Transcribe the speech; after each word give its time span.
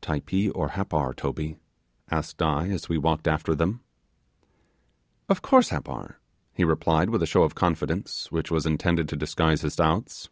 'Typee 0.00 0.48
or 0.54 0.68
Happar, 0.70 1.12
Toby?' 1.14 1.58
asked 2.10 2.40
I 2.40 2.68
as 2.70 2.88
we 2.88 2.96
walked 2.96 3.28
after 3.28 3.54
them. 3.54 3.80
'Of 5.28 5.42
course 5.42 5.68
Happar,' 5.68 6.18
he 6.54 6.64
replied, 6.64 7.10
with 7.10 7.22
a 7.22 7.26
show 7.26 7.42
of 7.42 7.54
confidence 7.54 8.32
which 8.32 8.50
was 8.50 8.64
intended 8.64 9.06
to 9.10 9.16
disguise 9.16 9.60
his 9.60 9.76
doubts. 9.76 10.30